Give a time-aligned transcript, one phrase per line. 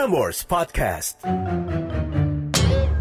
[0.00, 1.20] Prambors Podcast.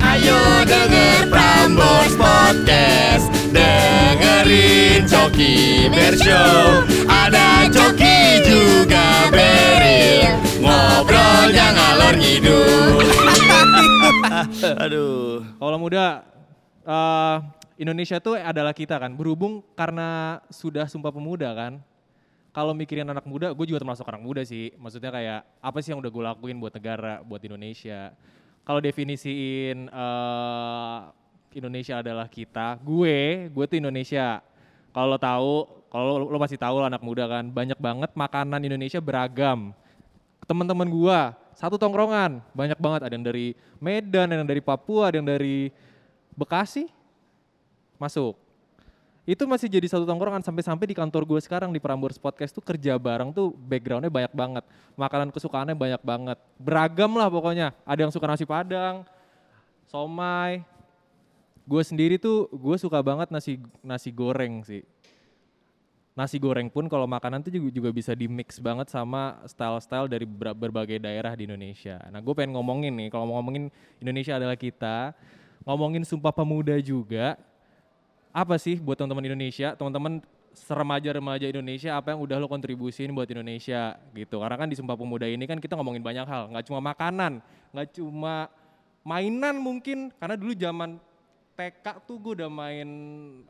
[0.03, 13.07] Ayo denger Prambors Podcast Dengerin Coki Bershow Ada Coki juga Beril Ngobrolnya ngalor ngidul
[14.83, 15.39] Aduh.
[15.55, 16.27] Kalau muda
[16.83, 17.35] eh,
[17.79, 19.15] Indonesia tuh adalah kita kan.
[19.15, 21.79] Berhubung karena sudah sumpah pemuda kan.
[22.49, 24.73] Kalau mikirin anak muda, gue juga termasuk anak muda sih.
[24.75, 28.11] Maksudnya kayak apa sih yang udah gue lakuin buat negara, buat Indonesia.
[28.65, 30.99] Kalau definisiin eh,
[31.53, 34.41] Indonesia adalah kita, gue, gue tuh Indonesia.
[34.89, 35.53] Kalau lo tahu,
[35.93, 39.77] kalau lo, masih tahu lah anak muda kan, banyak banget makanan Indonesia beragam
[40.49, 45.21] teman-teman gua satu tongkrongan banyak banget ada yang dari Medan ada yang dari Papua ada
[45.21, 45.69] yang dari
[46.33, 46.89] Bekasi
[48.01, 48.33] masuk
[49.29, 52.97] itu masih jadi satu tongkrongan sampai-sampai di kantor gue sekarang di Prambors Podcast tuh kerja
[52.97, 54.65] bareng tuh backgroundnya banyak banget.
[54.97, 56.37] Makanan kesukaannya banyak banget.
[56.57, 57.77] Beragam lah pokoknya.
[57.85, 59.05] Ada yang suka nasi padang
[59.85, 60.65] somai.
[61.69, 64.81] Gue sendiri tuh gue suka banget nasi nasi goreng sih.
[66.17, 70.25] Nasi goreng pun kalau makanan tuh juga, juga bisa di mix banget sama style-style dari
[70.25, 72.01] ber- berbagai daerah di Indonesia.
[72.09, 73.69] Nah gue pengen ngomongin nih, kalau mau ngomongin
[74.01, 75.13] Indonesia adalah kita,
[75.63, 77.39] ngomongin Sumpah Pemuda juga,
[78.29, 80.21] apa sih buat teman-teman Indonesia, teman-teman
[80.53, 83.97] seremaja-remaja Indonesia apa yang udah lo kontribusin buat Indonesia?
[84.13, 84.35] Gitu.
[84.37, 87.41] Karena kan di Sumpah Pemuda ini kan kita ngomongin banyak hal, nggak cuma makanan,
[87.73, 88.49] nggak cuma
[89.05, 90.99] mainan mungkin, karena dulu zaman
[91.57, 92.89] TK tuh gue udah main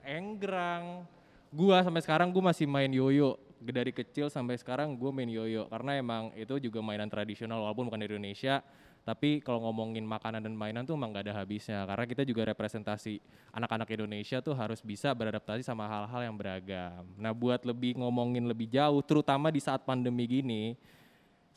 [0.02, 1.06] enggrang,
[1.54, 3.38] gua sampai sekarang gue masih main yoyo.
[3.60, 5.68] Dari kecil sampai sekarang gue main yoyo.
[5.68, 8.64] Karena emang itu juga mainan tradisional walaupun bukan dari Indonesia
[9.08, 11.82] tapi kalau ngomongin makanan dan mainan tuh emang gak ada habisnya.
[11.88, 13.18] Karena kita juga representasi
[13.56, 17.08] anak-anak Indonesia tuh harus bisa beradaptasi sama hal-hal yang beragam.
[17.18, 20.78] Nah buat lebih ngomongin lebih jauh terutama di saat pandemi gini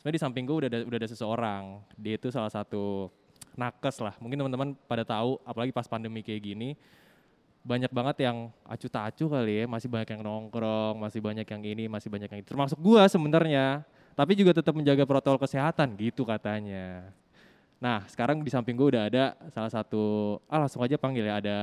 [0.01, 1.63] sebenarnya di samping gue udah ada, udah ada seseorang.
[1.95, 3.07] Dia itu salah satu
[3.53, 4.15] nakes lah.
[4.17, 6.75] Mungkin teman-teman pada tahu apalagi pas pandemi kayak gini
[7.63, 11.63] banyak banget yang acu tak acu kali ya, masih banyak yang nongkrong, masih banyak yang
[11.63, 12.51] ini, masih banyak yang itu.
[12.51, 13.87] Termasuk gua sebenarnya,
[14.19, 17.07] tapi juga tetap menjaga protokol kesehatan gitu katanya.
[17.83, 21.57] Nah, sekarang di samping gua udah ada salah satu, ah langsung aja panggil ya, ada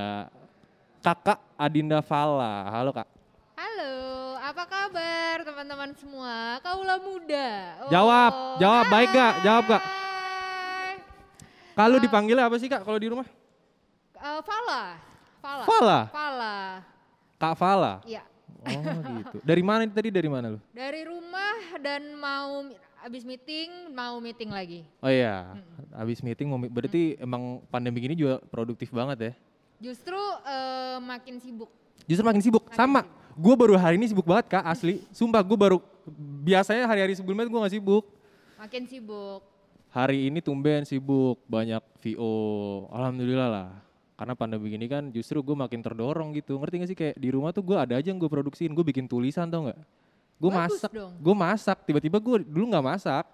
[1.01, 2.69] Kakak Adinda Fala.
[2.69, 3.09] Halo Kak.
[3.57, 3.93] Halo,
[4.37, 6.61] apa kabar teman-teman semua?
[6.61, 7.49] Kaulah muda.
[7.81, 9.33] Oh, Jawab, jawab, baik gak?
[9.41, 9.81] Jawab gak?
[9.81, 10.93] hai.
[11.73, 12.03] Kalau Ah.
[12.05, 13.25] dipanggilnya apa sih Kak kalau di rumah?
[14.13, 14.81] Eh, Fala.
[15.41, 15.63] Fala.
[15.65, 15.99] Fala?
[16.13, 16.55] Fala.
[17.41, 17.93] Kak Fala.
[18.05, 18.21] Iya.
[18.61, 18.77] Oh
[19.17, 19.37] gitu.
[19.41, 20.61] Dari mana tadi dari mana lu?
[20.69, 22.69] Dari rumah dan mau
[23.01, 24.85] habis meeting, mau meeting lagi.
[25.01, 25.57] Oh iya,
[25.89, 29.33] habis meeting mau berarti emang pandemi gini juga produktif banget ya?
[29.81, 31.69] Justru eh, makin sibuk.
[32.05, 32.63] Justru makin sibuk.
[32.69, 33.01] Makin Sama.
[33.33, 35.01] Gue baru hari ini sibuk banget kak, asli.
[35.09, 35.77] Sumpah gue baru,
[36.45, 38.05] biasanya hari-hari sebelumnya gue gak sibuk.
[38.61, 39.41] Makin sibuk.
[39.91, 42.35] Hari ini tumben sibuk, banyak VO.
[42.93, 43.69] Alhamdulillah lah.
[44.19, 46.59] Karena pandemi gini kan justru gue makin terdorong gitu.
[46.59, 48.75] Ngerti gak sih kayak di rumah tuh gue ada aja yang gue produksiin.
[48.75, 49.79] Gue bikin tulisan tau gak?
[50.41, 50.89] Gue masak.
[51.21, 51.77] Gue masak.
[51.85, 53.25] Tiba-tiba gue dulu gak masak.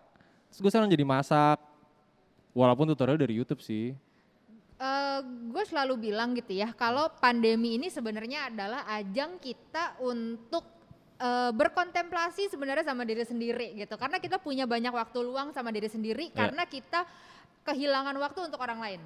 [0.52, 1.56] Terus gue sekarang jadi masak.
[2.52, 3.96] Walaupun tutorial dari YouTube sih.
[4.78, 5.20] Eh,
[5.50, 10.62] gue selalu bilang gitu ya, kalau pandemi ini sebenarnya adalah ajang kita untuk
[11.18, 13.98] eh, berkontemplasi sebenarnya sama diri sendiri gitu.
[13.98, 16.46] Karena kita punya banyak waktu luang sama diri sendiri Ya.
[16.46, 17.10] karena kita
[17.66, 19.02] kehilangan waktu untuk orang lain.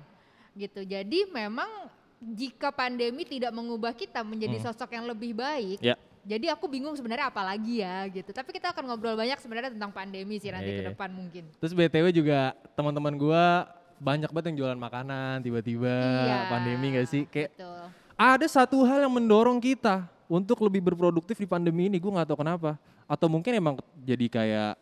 [0.51, 0.83] Gitu.
[0.83, 1.87] Jadi memang
[2.19, 4.65] jika pandemi tidak mengubah kita menjadi Hmm.
[4.69, 5.95] sosok yang lebih baik, Ya.
[6.21, 8.29] Jadi aku bingung sebenarnya apa lagi ya gitu.
[8.29, 10.89] Tapi kita akan ngobrol banyak sebenarnya tentang pandemi sih nanti ke Iya.
[10.93, 11.43] depan mungkin.
[11.57, 13.65] Terus BTW juga teman-teman gua
[14.01, 15.93] banyak banget yang jualan makanan tiba-tiba
[16.25, 17.23] Iya, pandemi gak sih?
[17.29, 17.83] Kayak Betul.
[18.17, 22.39] ada satu hal yang mendorong kita untuk lebih berproduktif di pandemi ini, gue nggak tahu
[22.39, 22.79] kenapa.
[23.03, 24.73] Atau mungkin emang jadi kayak,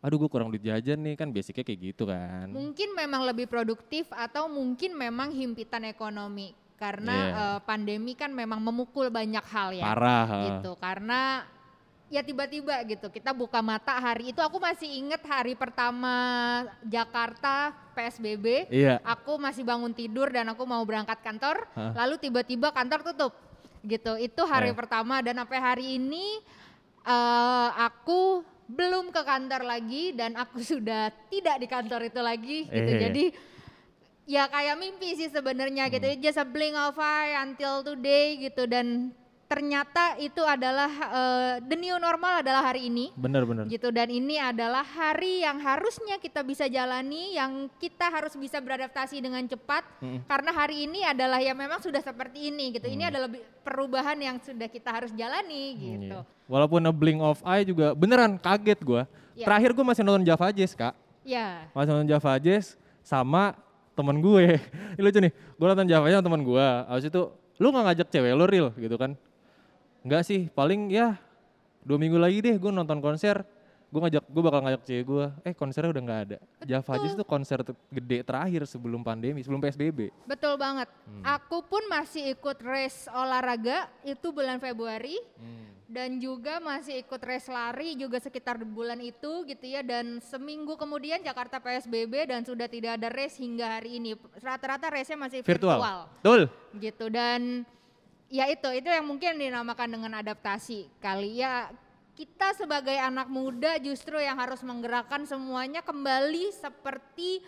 [0.00, 2.48] aduh gue kurang duit jajan nih kan basicnya kayak gitu kan.
[2.48, 7.36] Mungkin memang lebih produktif atau mungkin memang himpitan ekonomi karena Iya.
[7.36, 9.84] eh, pandemi kan memang memukul banyak hal ya.
[9.84, 10.26] Parah.
[10.48, 10.72] Gitu.
[10.80, 11.44] Karena
[12.10, 16.10] ya tiba-tiba gitu kita buka mata hari itu aku masih inget hari pertama
[16.82, 18.66] Jakarta PSBB.
[18.66, 18.98] Iya.
[19.04, 21.92] Aku masih bangun tidur dan aku mau berangkat kantor, Hah?
[21.94, 23.32] lalu tiba-tiba kantor tutup.
[23.80, 24.16] Gitu.
[24.18, 24.76] Itu hari Eh.
[24.76, 26.40] pertama dan sampai hari ini
[27.00, 32.90] eh, aku belum ke kantor lagi dan aku sudah tidak di kantor itu lagi gitu.
[32.92, 33.00] Eh.
[33.00, 33.24] Jadi
[34.30, 36.06] ya kayak mimpi sih sebenarnya gitu.
[36.06, 36.22] Hmm.
[36.22, 39.10] Just a blink of eye until today gitu dan
[39.44, 43.66] ternyata itu adalah eh, the new normal adalah hari ini Bener-bener.
[43.66, 49.18] gitu dan ini adalah hari yang harusnya kita bisa jalani yang kita harus bisa beradaptasi
[49.18, 50.22] dengan cepat Mm.
[50.24, 53.10] karena hari ini adalah ya memang sudah seperti ini gitu ini Mm.
[53.10, 53.28] adalah
[53.60, 56.46] perubahan yang sudah kita harus jalani gitu Iya.
[56.46, 59.02] Walaupun a blink of eye juga beneran kaget gue.
[59.34, 59.46] Iya.
[59.46, 60.94] Terakhir gue masih nonton Java Jazz kak.
[61.22, 61.66] Ya.
[61.70, 63.58] Masih nonton Java Jazz sama
[64.00, 64.56] temen gue.
[64.96, 66.66] Ini lucu nih, gue nonton Jazz sama temen gue.
[66.88, 67.22] Habis itu,
[67.60, 69.12] lu gak ngajak cewek lu real gitu kan?
[70.00, 71.20] Enggak sih, paling ya
[71.84, 73.44] dua minggu lagi deh gue nonton konser.
[73.90, 75.24] Gue ngajak, gue bakal ngajak cewek gue.
[75.44, 76.38] Eh konsernya udah nggak ada.
[76.62, 77.58] Java Jazz tuh konser
[77.90, 80.14] gede terakhir sebelum pandemi, sebelum PSBB.
[80.30, 80.86] Betul banget.
[81.10, 81.26] Hmm.
[81.26, 85.79] Aku pun masih ikut race olahraga itu bulan Februari Hmm.
[85.90, 91.18] Dan juga masih ikut race lari juga sekitar bulan itu gitu ya dan seminggu kemudian
[91.18, 94.14] Jakarta PSBB dan sudah tidak ada race hingga hari ini.
[94.38, 95.82] Rata-rata race-nya masih Virtual.
[95.82, 96.40] virtual Betul.
[96.78, 97.66] gitu dan
[98.30, 101.74] ya itu itu yang mungkin dinamakan dengan adaptasi kali ya
[102.14, 107.42] kita sebagai anak muda justru yang harus menggerakkan semuanya kembali seperti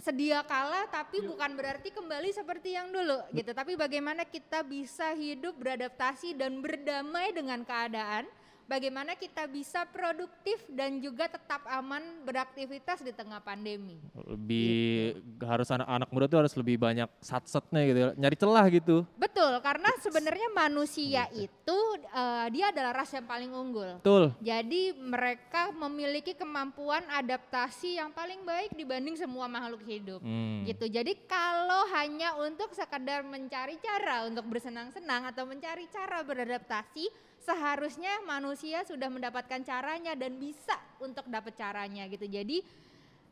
[0.00, 3.52] sedia kala tapi bukan berarti kembali seperti yang dulu gitu.
[3.52, 8.24] Tapi bagaimana kita bisa hidup beradaptasi dan berdamai dengan keadaan
[8.70, 16.08] bagaimana kita bisa produktif dan juga tetap aman beraktivitas di tengah pandemi Lebih harus anak-anak
[16.14, 18.08] muda tuh harus lebih banyak satsetnya gitu, ya.
[18.14, 19.02] nyari celah gitu.
[19.18, 21.78] Betul, karena sebenarnya manusia itu
[22.14, 23.98] eh, dia adalah ras yang paling unggul.
[23.98, 24.30] Betul.
[24.38, 30.22] Jadi mereka memiliki kemampuan adaptasi yang paling baik dibanding semua makhluk hidup.
[30.22, 30.62] Hmm.
[30.62, 30.86] Gitu.
[30.86, 38.84] Jadi kalau hanya untuk sekadar mencari cara untuk bersenang-senang atau mencari cara beradaptasi, seharusnya manusia
[38.84, 42.24] sudah mendapatkan caranya dan bisa untuk dapat caranya gitu.
[42.24, 42.60] Jadi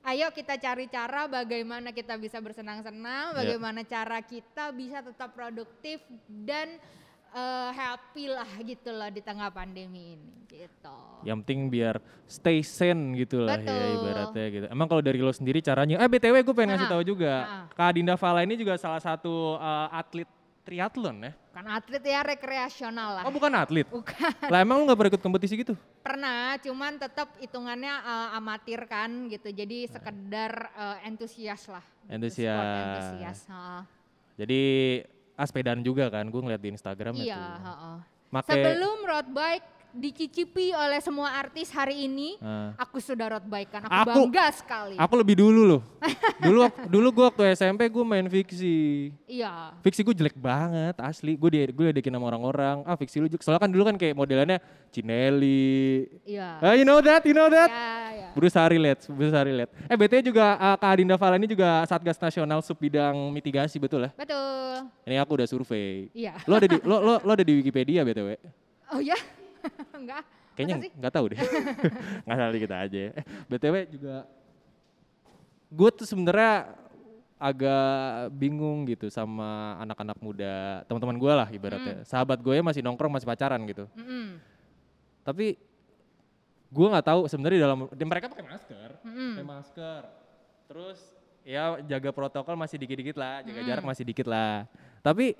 [0.05, 3.37] ayo kita cari cara bagaimana kita bisa bersenang-senang, Ya.
[3.37, 6.81] bagaimana cara kita bisa tetap produktif dan
[7.29, 10.97] eh, happy lah gitu loh di tengah pandemi ini gitu.
[11.23, 14.67] Yang penting biar stay sane gitu lah ya ibaratnya gitu.
[14.67, 17.35] Emang kalau dari lo sendiri caranya, eh BTW gue pengen ngasih Nah, tahu juga.
[17.45, 17.65] nah.
[17.69, 20.25] Kak Dinda Fala ini juga salah satu eh, atlet
[20.69, 21.33] triathlon ya.
[21.57, 23.23] Kan atlet ya rekreasional lah.
[23.25, 23.89] Oh bukan atlet?
[23.89, 24.53] Bukan.
[24.53, 25.73] lah emang lu gak pernah ikut kompetisi gitu?
[26.05, 29.49] Pernah, cuman tetap hitungannya eh, amatir kan gitu.
[29.49, 31.85] Jadi sekedar eh, entusias lah.
[32.13, 33.49] Entusias.
[34.37, 34.63] Jadi
[35.41, 37.65] ah, sepedaan juga kan, gue ngeliat di Instagram Iya, itu.
[37.65, 37.99] heeh.
[38.29, 39.69] Make, Sebelum road bike
[39.99, 42.73] dicicipi oleh semua artis hari ini, Ah.
[42.79, 43.83] aku sudah road bike kan.
[43.83, 44.95] Aku, Aku- bangga sekali.
[44.95, 45.83] Aku lebih dulu loh.
[46.47, 49.11] dulu dulu gue waktu SMP gue main fiksi.
[49.27, 49.75] Iya.
[49.81, 51.35] Fiksi gue jelek banget asli.
[51.35, 52.83] Gue di gue diadekin sama orang-orang.
[52.83, 53.43] Ah fiksi lu jelek.
[53.43, 54.59] Soalnya kan dulu kan kayak modelannya
[54.89, 56.07] Cinelli.
[56.25, 56.49] Iya.
[56.61, 57.69] Ah you know that, you know that.
[57.69, 58.29] Ya, ya.
[58.33, 59.71] Berusaha relate, berusaha relate.
[59.85, 64.07] Eh BT juga uh, Kak Adinda Fala ini juga Satgas Nasional Sub Bidang Mitigasi betul
[64.07, 64.11] ya?
[64.15, 64.87] Betul.
[65.03, 66.07] Ini aku udah survei.
[66.15, 66.39] Iya.
[66.47, 68.39] Lo ada di lo lo, lo ada di Wikipedia BTW.
[68.89, 69.17] Oh ya?
[70.01, 70.23] Enggak.
[70.59, 70.93] Kayaknya Masa sih?
[70.99, 71.39] nggak tahu deh.
[72.27, 72.99] Nggak salah dikit aja.
[73.15, 74.15] Eh, BTW juga
[75.69, 76.75] gue tuh sebenarnya
[77.39, 82.03] agak bingung gitu sama anak-anak muda, teman-teman gue lah ibaratnya.
[82.03, 83.87] Sahabat gue masih nongkrong, masih pacaran gitu.
[83.95, 84.43] Mm-mm.
[85.23, 85.55] Tapi
[86.69, 89.31] gue nggak tahu sebenarnya dalam mereka pakai masker, Mm-mm.
[89.39, 90.03] pakai masker.
[90.67, 90.99] Terus
[91.47, 94.67] ya jaga protokol masih dikit-dikit lah, jaga jarak masih dikit lah.
[95.07, 95.39] Tapi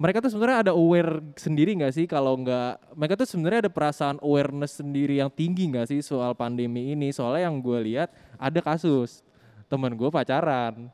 [0.00, 4.16] mereka tuh sebenarnya ada aware sendiri nggak sih kalau nggak mereka tuh sebenarnya ada perasaan
[4.24, 7.12] awareness sendiri yang tinggi nggak sih soal pandemi ini?
[7.12, 8.08] Soalnya yang gue lihat
[8.40, 9.20] ada kasus
[9.68, 10.88] temen gue pacaran,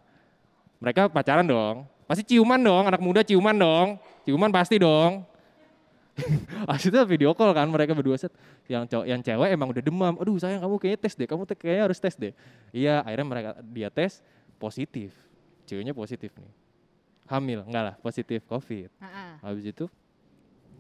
[0.83, 3.95] mereka pacaran dong, pasti ciuman dong, anak muda ciuman dong,
[4.27, 5.23] ciuman pasti dong.
[6.83, 8.35] Itu video call kan mereka berdua set.
[8.67, 10.19] Yang cowok yang cewek emang udah demam.
[10.19, 11.29] Aduh sayang kamu kayaknya tes deh.
[11.29, 12.33] Kamu kayaknya harus tes deh.
[12.75, 14.25] Iya akhirnya mereka dia tes
[14.59, 15.15] positif.
[15.69, 16.66] Ceweknya positif nih.
[17.27, 18.91] Hamil enggak lah positif covid.
[19.03, 19.43] Ha-ha.
[19.43, 19.85] Habis itu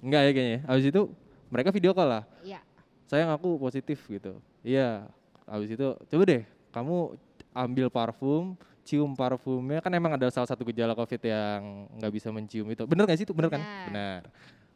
[0.02, 0.60] enggak ya kayaknya.
[0.66, 1.02] Habis itu
[1.50, 2.24] mereka video call lah.
[2.42, 2.60] Iya.
[3.06, 4.38] Sayang aku positif gitu.
[4.62, 5.06] Iya.
[5.46, 6.42] Habis itu coba deh
[6.74, 7.16] kamu
[7.56, 8.52] ambil parfum
[8.86, 13.02] cium parfumnya kan emang ada salah satu gejala covid yang nggak bisa mencium itu bener
[13.02, 14.22] nggak sih itu bener kan Benar.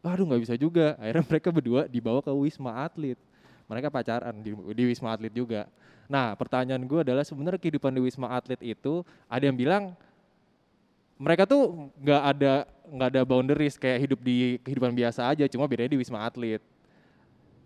[0.01, 0.97] Waduh nggak bisa juga.
[0.97, 3.21] Akhirnya mereka berdua dibawa ke Wisma Atlet.
[3.69, 5.69] Mereka pacaran di, di Wisma Atlet juga.
[6.09, 9.93] Nah pertanyaan gue adalah sebenarnya kehidupan di Wisma Atlet itu ada yang bilang
[11.21, 12.53] mereka tuh nggak ada
[12.91, 16.65] nggak ada boundaries kayak hidup di kehidupan biasa aja, cuma bedanya di Wisma Atlet.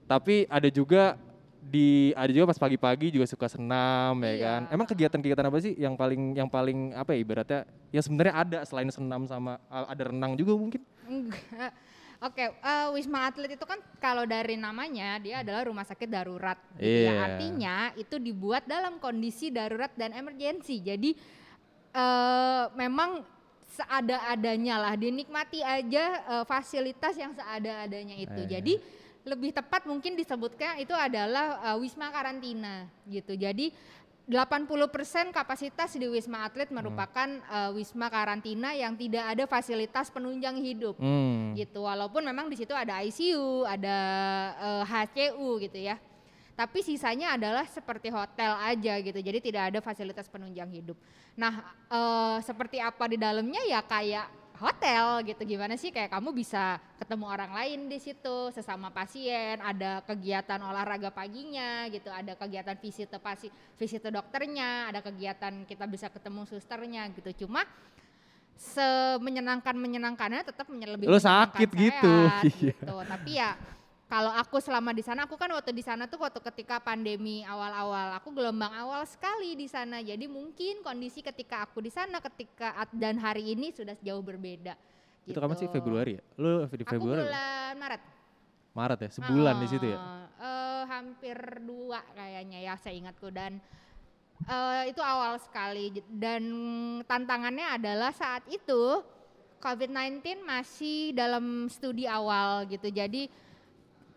[0.05, 1.17] Tapi ada juga
[1.65, 4.43] di ada juga pas pagi-pagi juga suka senam ya Iya.
[4.45, 4.63] kan.
[4.69, 8.93] Emang kegiatan-kegiatan apa sih yang paling yang paling apa ya ibaratnya yang sebenarnya ada selain
[8.93, 10.83] senam sama ada renang juga mungkin?
[11.09, 11.73] Enggak.
[12.21, 16.57] Oke, eh, Wisma Atlet itu kan kalau dari namanya dia adalah rumah sakit darurat.
[16.77, 17.13] Gitu ya.
[17.13, 17.13] Iya.
[17.33, 20.85] Artinya itu dibuat dalam kondisi darurat dan emergensi.
[20.85, 21.17] Jadi
[21.97, 23.25] eh, memang
[23.75, 28.41] seada-adanya lah, dinikmati aja eh, fasilitas yang seada-adanya itu.
[28.47, 28.49] Eh.
[28.49, 28.75] Jadi
[29.25, 33.35] lebih tepat mungkin disebutkan itu adalah eh, wisma karantina gitu.
[33.35, 33.75] Jadi
[34.25, 40.97] 80% kapasitas di Wisma Atlet merupakan eh, wisma karantina yang tidak ada fasilitas penunjang hidup
[40.97, 41.53] Hmm.
[41.53, 41.85] gitu.
[41.85, 43.97] Walaupun memang di situ ada ICU, ada
[44.57, 46.01] eh, HCU gitu ya.
[46.55, 49.19] Tapi sisanya adalah seperti hotel aja gitu.
[49.19, 50.95] Jadi tidak ada fasilitas penunjang hidup.
[51.35, 51.59] Nah,
[51.91, 57.27] eh, seperti apa di dalamnya ya kayak hotel gitu gimana sih kayak kamu bisa ketemu
[57.27, 63.51] orang lain di situ sesama pasien ada kegiatan olahraga paginya gitu ada kegiatan visite pasi
[63.75, 67.67] visite dokternya ada kegiatan kita bisa ketemu susternya gitu cuma
[68.55, 72.15] semenyenangkan menyenangkannya tetap menye- lebih menyenangkan sakit gitu.
[72.31, 72.55] sehat, Iya.
[72.79, 73.51] gitu tapi ya
[74.15, 78.15] kalau aku selama di sana aku kan waktu di sana tuh waktu ketika pandemi awal-awal
[78.15, 83.19] aku gelombang awal sekali di sana jadi mungkin kondisi ketika aku di sana ketika dan
[83.19, 84.79] hari ini sudah jauh berbeda
[85.27, 86.23] Itu kapan sih Februari ya?
[86.39, 86.87] Lu di Gitu.
[86.87, 87.27] aku Februari?
[87.27, 88.03] bulan Maret
[88.75, 89.99] Maret ya, sebulan di situ ya.
[90.39, 93.59] Eh, hampir dua kayaknya ya saya ingatku dan
[94.47, 96.45] eh, itu awal sekali dan
[97.03, 99.03] tantangannya adalah saat itu
[99.59, 103.27] COVID-19 masih dalam studi awal gitu jadi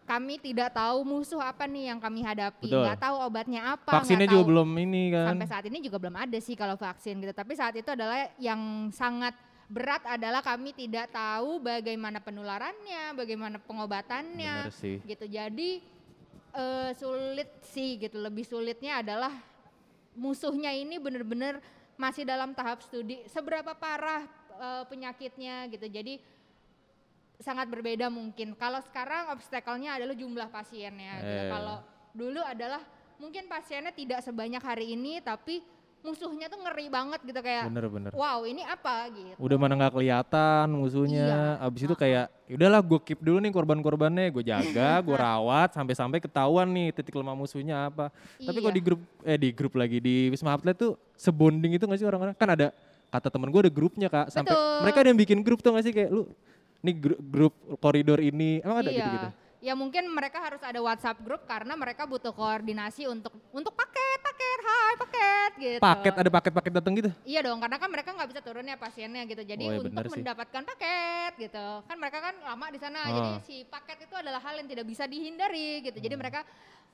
[0.08, 2.80] kami tidak tahu musuh apa nih yang kami hadapi Betul.
[2.80, 5.26] nggak tahu obatnya apa Vaksinnya juga tahu- belum ini kan.
[5.30, 7.36] sampai saat ini juga belum ada sih kalau vaksin gitu.
[7.36, 8.58] Tapi saat itu adalah yang
[8.90, 9.36] sangat
[9.68, 15.04] berat adalah kami tidak tahu bagaimana penularannya, bagaimana pengobatannya sih.
[15.04, 15.28] gitu.
[15.28, 15.84] Jadi
[16.54, 18.16] eh, sulit sih gitu.
[18.18, 19.36] Lebih sulitnya adalah
[20.14, 21.60] musuhnya ini benar-benar
[21.96, 23.28] masih dalam tahap studi.
[23.28, 24.24] Seberapa parah
[24.56, 25.84] eh, penyakitnya gitu.
[25.86, 26.24] Jadi
[27.38, 28.54] sangat berbeda mungkin.
[28.54, 31.14] Kalau sekarang obstacle-nya adalah jumlah pasiennya.
[31.22, 31.42] gitu.
[31.46, 31.50] Eh.
[31.50, 31.78] Kalau
[32.12, 32.82] dulu adalah
[33.18, 35.62] mungkin pasiennya tidak sebanyak hari ini, tapi
[35.98, 38.14] musuhnya tuh ngeri banget gitu kayak, Bener-bener.
[38.14, 39.34] wow ini apa gitu.
[39.42, 41.58] Udah mana nggak kelihatan musuhnya.
[41.60, 41.66] Iya.
[41.68, 46.70] Abis itu kayak, yaudahlah gue keep dulu nih korban-korbannya, gue jaga, gue rawat sampai-sampai ketahuan
[46.70, 48.14] nih titik lemah musuhnya apa.
[48.40, 48.78] Tapi kalau Iya.
[48.78, 52.38] di grup, eh di grup lagi di Wisma Atlet tuh sebonding itu nggak sih orang-orang?
[52.38, 52.72] Kan ada
[53.08, 54.30] kata temen gue ada grupnya kak.
[54.30, 54.80] Sampai Betul.
[54.86, 56.30] mereka ada yang bikin grup tuh nggak sih kayak lu,
[56.82, 58.98] nih grup, grup koridor ini, emang ada iya.
[59.02, 59.30] gitu-gitu?
[59.58, 64.60] Ya mungkin mereka harus ada WhatsApp grup karena mereka butuh koordinasi untuk untuk paket, paket,
[64.62, 65.82] hai paket gitu.
[65.82, 67.10] Paket ada paket-paket datang gitu?
[67.26, 69.42] Iya dong, karena kan mereka nggak bisa turun ya pasiennya gitu.
[69.42, 70.22] Jadi Oh, iya untuk sih.
[70.22, 73.00] mendapatkan paket gitu, kan mereka kan lama di sana.
[73.02, 73.10] Ah.
[73.10, 75.98] Jadi si paket itu adalah hal yang tidak bisa dihindari gitu.
[75.98, 76.06] Hmm.
[76.06, 76.42] Jadi mereka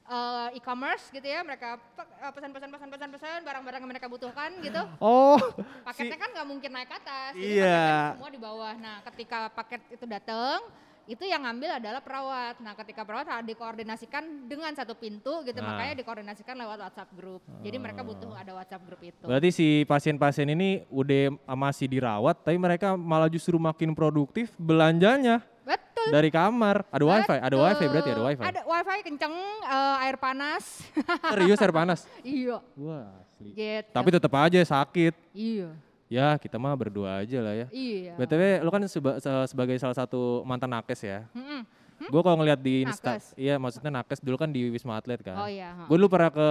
[0.05, 4.81] eh, e-commerce gitu ya, mereka pe- eh, pesan-pesan pesan-pesan pesan barang-barang yang mereka butuhkan gitu.
[4.98, 5.39] Oh,
[5.81, 7.75] Paketnya kan nggak mungkin naik ke atas, Iya.
[8.12, 8.74] paketnya semua di bawah.
[8.75, 10.60] Nah, ketika paket itu datang,
[11.03, 12.55] itu yang ngambil adalah perawat.
[12.60, 15.75] Nah, ketika perawat harus dikoordinasikan dengan satu pintu gitu, Nah.
[15.75, 17.43] makanya dikoordinasikan lewat WhatsApp group.
[17.60, 19.24] Jadi mereka butuh ada WhatsApp group itu.
[19.27, 25.92] Berarti si pasien-pasien ini udah masih dirawat, tapi mereka malah justru makin produktif belanjanya Betul.
[26.10, 26.83] Dari kamar.
[26.88, 27.63] Ada wifi, ada Betul.
[27.63, 28.41] wifi berarti ada wifi.
[28.43, 30.63] Ada wifi kenceng, eh, air panas.
[31.31, 32.00] Serius air panas?
[32.22, 32.57] iya.
[32.74, 33.50] Wah, asli.
[33.53, 33.89] Gitu.
[33.91, 35.13] Tapi tetap aja sakit.
[35.31, 35.69] iya.
[36.07, 37.67] Ya kita mah berdua aja lah ya.
[37.69, 38.13] Iya.
[38.15, 41.25] BTW lu kan seba- se- sebagai salah satu mantan nakes ya.
[41.33, 41.65] Mm-mm.
[42.03, 43.31] Gue kalau ngeliat di Insta, Nakes?
[43.33, 45.33] iya maksudnya nakes dulu kan di Wisma Atlet kan.
[45.36, 45.74] Oh iya.
[45.88, 46.50] Gue dulu pernah ke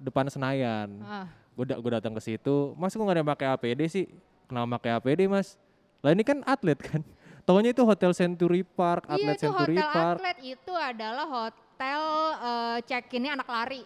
[0.00, 0.88] depan Senayan.
[0.98, 1.30] Ah.
[1.52, 4.06] Gue gue datang ke situ, mas gue gak ada pakai APD sih.
[4.46, 5.54] Kenapa pakai APD mas?
[6.00, 7.04] Lah ini kan atlet kan.
[7.48, 10.16] Taunya itu Hotel Century Park, Iya Atlet Century hotel Park.
[10.20, 12.02] atlet itu adalah hotel
[12.44, 13.82] eh, check-innya anak lari.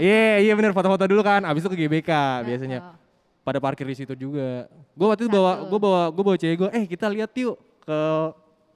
[0.00, 1.44] Iya iya bener foto-foto dulu kan.
[1.44, 2.10] Abis itu ke GBK
[2.48, 2.96] biasanya.
[3.44, 4.64] Pada parkir di situ juga.
[4.96, 6.70] Gue waktu itu bawa gue bawa gue bawa cewek gue.
[6.72, 7.98] Eh kita lihat yuk ke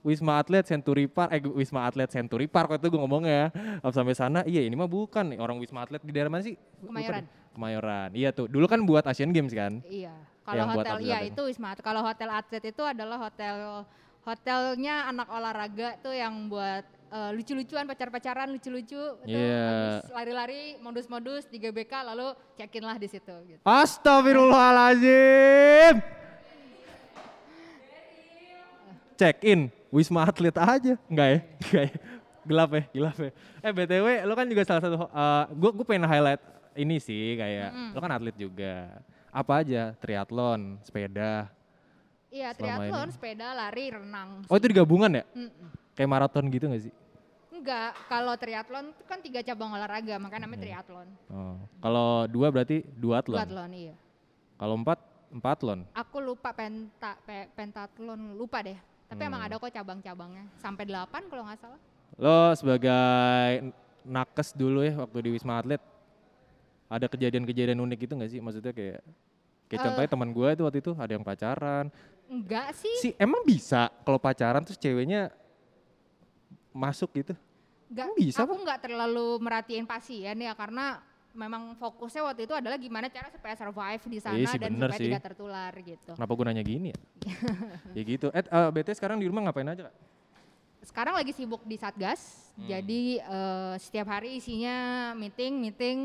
[0.04, 1.32] Wisma Atlet Century Park.
[1.32, 3.48] Eh Wisma Atlet Century Park waktu itu gue ngomongnya.
[3.80, 6.60] Abis sampai sana, iya ini mah bukan nih orang Wisma Atlet di daerah mana sih?
[6.84, 7.24] Kemayoran.
[7.56, 8.08] Kemayoran.
[8.12, 8.52] Iya tuh.
[8.52, 9.80] Dulu kan buat Asian Games kan.
[9.88, 10.12] Iya.
[10.42, 11.84] Kalau hotel iya itu Wisma Atlet.
[11.86, 13.86] Kalau hotel atlet itu adalah hotel
[14.22, 21.58] hotelnya anak olahraga tuh yang buat eh, lucu-lucuan pacar-pacaran lucu-lucu itu habis lari-lari modus-modus di
[21.58, 23.60] GBK lalu check-in lah di situ gitu.
[23.66, 26.02] Astagfirullahaladzim.
[29.18, 30.98] Check in Wisma Atlet aja.
[31.06, 31.38] Enggak ya?
[31.62, 31.94] Enggak ya?
[32.42, 33.30] Gelap ya, gelap ya.
[33.62, 35.06] Eh BTW, lo kan juga salah satu,
[35.54, 36.42] gue gue pengen highlight
[36.74, 38.98] ini sih kayak, lo kan atlet juga.
[39.32, 39.96] Apa aja?
[39.96, 41.48] Triathlon, sepeda.
[42.28, 43.14] Iya, triathlon, ini.
[43.16, 44.44] sepeda, lari, renang.
[44.46, 45.24] Oh itu digabungan ya?
[45.32, 45.68] Mm-mm.
[45.92, 46.92] Kayak maraton gitu gak sih?
[47.48, 51.08] Enggak, kalau triathlon itu kan tiga cabang olahraga, makanya namanya triathlon.
[51.28, 51.56] Oh.
[51.78, 53.36] Kalau dua berarti duathlon.
[53.36, 53.94] Duathlon iya.
[54.56, 54.98] Kalau empat,
[55.28, 55.80] empatlon.
[55.92, 58.76] Aku lupa penta, pe- pentathlon, lupa deh.
[59.08, 59.48] Tapi emang Hmm.
[59.48, 60.44] ada kok cabang-cabangnya.
[60.56, 61.80] Sampai delapan kalau nggak salah.
[62.16, 63.72] Lo sebagai
[64.02, 65.80] nakes dulu ya waktu di Wisma Atlet,
[66.92, 68.40] ada kejadian-kejadian unik gitu gak sih?
[68.44, 69.00] Maksudnya kayak,
[69.66, 69.84] kayak Eh.
[69.88, 71.86] contohnya teman gue itu waktu itu ada yang pacaran.
[72.28, 72.96] Enggak sih.
[73.00, 75.32] Si emang bisa kalau pacaran terus ceweknya
[76.72, 77.32] masuk gitu?
[77.92, 83.08] Emang bisa aku nggak terlalu merhatiin pasien ya karena memang fokusnya waktu itu adalah gimana
[83.08, 85.08] cara supaya survive di sana Iya sih, dan supaya sih.
[85.08, 86.12] tidak tertular gitu.
[86.12, 86.98] Kenapa gue nanya gini ya?
[87.96, 88.26] ya gitu.
[88.32, 89.96] Eh, eh, BT sekarang di rumah ngapain aja kak?
[90.82, 92.50] sekarang lagi sibuk di Satgas.
[92.58, 92.66] Hmm.
[92.66, 94.76] Jadi eh, setiap hari isinya
[95.14, 95.98] meeting, meeting,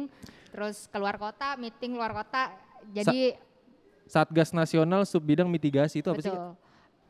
[0.57, 2.49] terus keluar kota, meeting keluar kota.
[2.89, 3.37] Jadi
[4.09, 6.33] Satgas Nasional Sub Bidang Mitigasi itu apa sih?
[6.33, 6.57] betul.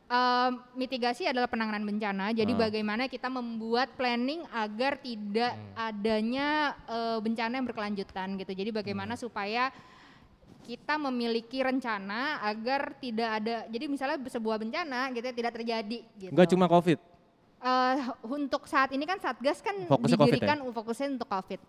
[0.08, 2.32] Eh, mitigasi adalah penanganan bencana.
[2.32, 2.68] Jadi Ah.
[2.68, 5.72] bagaimana kita membuat planning agar tidak Hmm.
[5.80, 8.52] adanya eh, bencana yang berkelanjutan gitu.
[8.52, 9.24] Jadi bagaimana Hmm.
[9.24, 9.72] supaya
[10.64, 13.56] kita memiliki rencana agar tidak ada.
[13.72, 16.32] Jadi misalnya sebuah bencana gitu ya, tidak terjadi gitu.
[16.36, 17.00] Enggak cuma Covid.
[17.58, 17.96] Eh,
[18.28, 20.36] untuk saat ini kan Satgas kan Fokusnya Covid ya?
[20.36, 21.60] didirikan fokusnya untuk Covid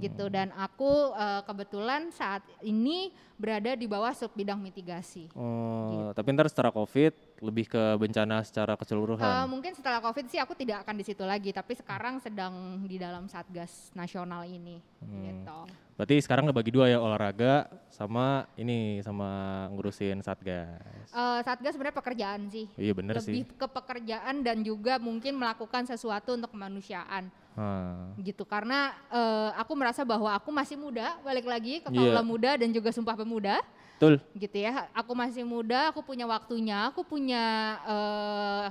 [0.00, 0.30] gitu.
[0.32, 5.30] Dan aku eh, kebetulan saat ini berada di bawah sub bidang mitigasi.
[5.36, 9.46] Oh, tapi ntar setelah COVID lebih ke bencana secara keseluruhan.
[9.46, 13.26] mungkin setelah Covid sih aku tidak akan di situ lagi, tapi sekarang sedang di dalam
[13.30, 15.58] Satgas nasional ini gitu.
[15.98, 21.10] Berarti sekarang bagi dua ya olahraga sama ini sama ngurusin Satgas.
[21.10, 22.70] Eh, Satgas sebenarnya pekerjaan sih.
[22.78, 23.42] Iya Lebih sih.
[23.58, 27.30] ke pekerjaan dan juga mungkin melakukan sesuatu untuk kemanusiaan.
[27.58, 28.14] Ah.
[28.22, 32.14] gitu karena eh, aku merasa bahwa aku masih muda balik lagi ke Iya.
[32.14, 33.58] kaula muda dan juga sumpah pemuda
[33.98, 34.22] Betul.
[34.38, 37.42] gitu ya aku masih muda aku punya waktunya aku punya
[37.82, 38.66] eh,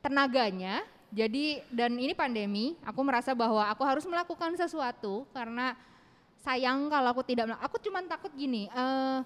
[0.00, 0.80] tenaganya
[1.12, 5.76] jadi dan ini pandemi aku merasa bahwa aku harus melakukan sesuatu karena
[6.40, 9.20] sayang kalau aku tidak aku cuma takut gini eh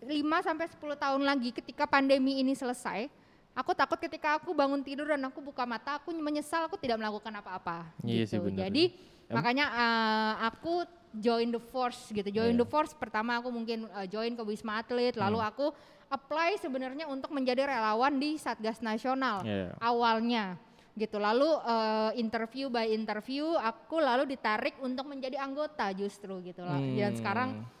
[0.00, 0.08] 5
[0.44, 3.08] sampai 10 tahun lagi ketika pandemi ini selesai
[3.52, 7.32] aku takut ketika aku bangun tidur dan aku buka mata aku menyesal aku tidak melakukan
[7.40, 8.48] apa-apa Iya sih, gitu.
[8.48, 8.84] benar Jadi
[9.30, 12.26] makanya eh, aku join the force gitu.
[12.28, 12.60] Join Iya.
[12.60, 15.48] the force pertama aku mungkin eh, join ke Wisma Atlet lalu Hmm.
[15.48, 15.66] aku
[16.06, 19.74] apply sebenarnya untuk menjadi relawan di Satgas Nasional Iya.
[19.78, 20.58] awalnya
[20.92, 21.16] gitu.
[21.16, 26.78] Lalu eh, interview by interview aku lalu ditarik untuk menjadi anggota justru gitu lah.
[26.78, 27.78] Dan sekarang Hmm.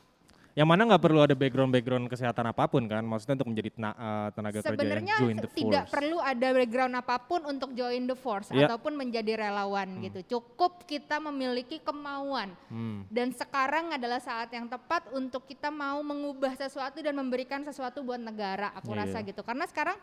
[0.60, 4.28] Yang mana nggak perlu ada background-background kesehatan apa pun kan, maksudnya untuk menjadi tena- eh,
[4.30, 5.92] tenaga kerja sebenarnya join the se- tidak force.
[5.96, 8.68] perlu ada background apa pun untuk join the force Iya.
[8.68, 10.20] ataupun menjadi relawan gitu.
[10.36, 12.52] Cukup kita memiliki kemauan.
[12.68, 13.08] Hmm.
[13.08, 18.20] Dan sekarang adalah saat yang tepat untuk kita mau mengubah sesuatu dan memberikan sesuatu buat
[18.20, 19.08] negara, aku Iya.
[19.08, 19.40] rasa gitu.
[19.40, 19.96] Karena sekarang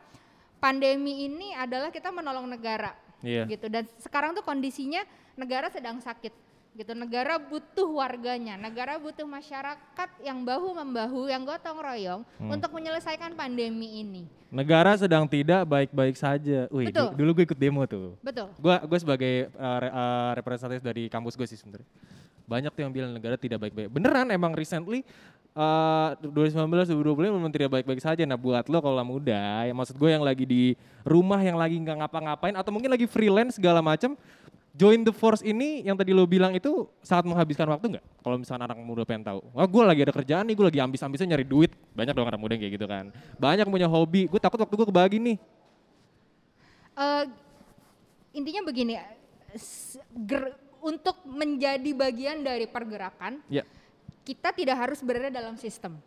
[0.57, 3.45] pandemi ini adalah kita menolong negara, Iya.
[3.45, 3.69] gitu.
[3.69, 6.33] Dan sekarang tuh kondisinya negara sedang sakit,
[6.77, 6.93] gitu.
[6.93, 12.53] Negara butuh warganya, negara butuh masyarakat yang bahu membahu, yang gotong royong Hmm.
[12.53, 14.23] untuk menyelesaikan pandemi ini.
[14.47, 16.69] Negara sedang tidak baik-baik saja.
[16.69, 17.11] Wih, Betul.
[17.11, 18.15] du- dulu gue ikut demo tuh.
[18.21, 18.47] Betul.
[18.55, 21.89] Gua gue sebagai uh, re- uh, representatif dari kampus gue sih sebenarnya.
[22.47, 23.91] Banyak tuh yang bilang negara tidak baik-baik.
[23.91, 25.03] Beneran emang recently
[25.51, 28.23] uh, 2019 2020 memang tidak baik-baik saja.
[28.23, 30.63] Nah, buat lo kalau muda, ya maksud gue yang lagi di
[31.03, 34.15] rumah yang lagi nggak ngapa-ngapain atau mungkin lagi freelance segala macam,
[34.77, 38.05] join the force ini yang tadi lo bilang itu sangat menghabiskan waktu nggak?
[38.21, 41.33] Kalau misalnya anak muda pengen tahu, wah gue lagi ada kerjaan nih, gue lagi ambis-ambisnya
[41.33, 43.09] nyari duit, banyak dong anak muda yang kayak gitu kan.
[43.41, 45.37] Banyak punya hobi, gue takut waktu gue kebagi nih.
[46.97, 47.23] Eh,
[48.37, 48.93] intinya begini,
[50.29, 53.65] ger- untuk menjadi bagian dari pergerakan, Ya,
[54.21, 55.97] kita tidak harus berada dalam sistem.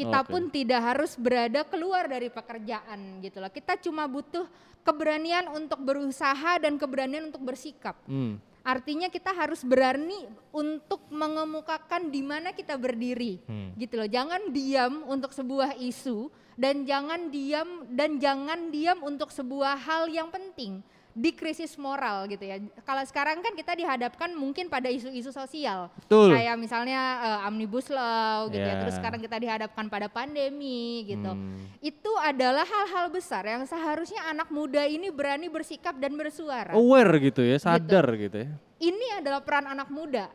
[0.00, 0.30] Kita Oke.
[0.32, 3.52] pun tidak harus berada keluar dari pekerjaan gitu loh.
[3.52, 4.48] Kita cuma butuh
[4.80, 8.00] keberanian untuk berusaha dan keberanian untuk bersikap.
[8.08, 8.40] hmm.
[8.60, 13.40] Artinya kita harus berani untuk mengemukakan di mana kita berdiri.
[13.44, 13.72] Hmm.
[13.76, 14.08] Gitu loh.
[14.08, 20.28] Jangan diam untuk sebuah isu dan jangan diam dan jangan diam untuk sebuah hal yang
[20.28, 22.62] penting di krisis moral gitu ya.
[22.86, 25.90] Kalau sekarang kan kita dihadapkan mungkin pada isu-isu sosial.
[26.06, 26.38] Betul.
[26.38, 28.78] Kayak misalnya eh, Omnibus Law gitu ya.
[28.78, 28.80] Ya.
[28.86, 31.34] Terus sekarang kita dihadapkan pada pandemi gitu.
[31.34, 31.66] Hmm.
[31.82, 37.42] Itu adalah hal-hal besar yang seharusnya anak muda ini berani bersikap dan bersuara aware gitu
[37.42, 38.50] ya, sadar gitu, ya.
[38.78, 40.30] ini adalah peran anak muda.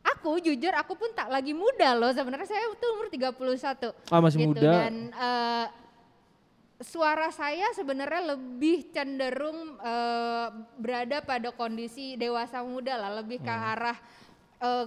[0.00, 3.92] Aku jujur aku pun tak lagi muda loh sebenarnya saya tuh umur 31.
[4.08, 4.48] Ah masih gitu.
[4.56, 4.70] muda.
[4.70, 5.64] Dan eh,
[6.80, 10.48] suara saya sebenarnya lebih cenderung eh,
[10.80, 13.70] berada pada kondisi dewasa muda lah, lebih ke Hmm.
[13.76, 13.98] arah
[14.60, 14.86] eh,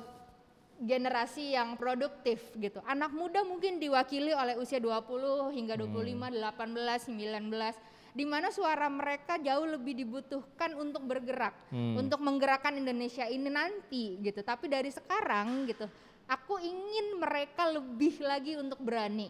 [0.84, 2.82] generasi yang produktif gitu.
[2.84, 7.77] Anak muda mungkin diwakili oleh usia 20 hingga 25, 18, 19
[8.13, 11.97] di mana suara mereka jauh lebih dibutuhkan untuk bergerak, Hmm.
[11.97, 14.41] untuk menggerakkan Indonesia ini nanti gitu.
[14.41, 15.89] Tapi dari sekarang gitu,
[16.25, 19.29] aku ingin mereka lebih lagi untuk berani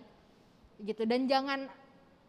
[0.84, 1.70] gitu dan jangan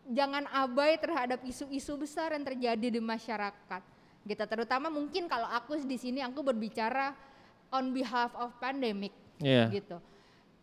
[0.08, 3.82] jangan abai terhadap isu-isu besar yang terjadi di masyarakat
[4.24, 7.12] gitu terutama mungkin kalau aku di sini aku berbicara
[7.72, 9.66] on behalf of pandemic Iya.
[9.72, 9.96] gitu